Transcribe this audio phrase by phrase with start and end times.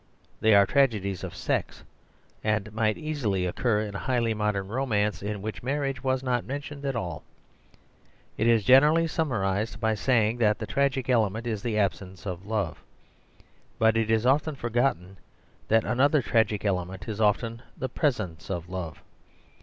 [0.39, 1.83] They are tragedies of sex;
[2.43, 6.85] and might easily occur in a highly modern romance in which marriage was not mentioned
[6.85, 7.21] at all.
[8.35, 12.47] It is generally sum marised by saying that the tragic element is the absence of
[12.47, 12.81] love.
[13.77, 15.17] But it is often forgotten
[15.67, 19.03] that another tragic element is often the presence of love.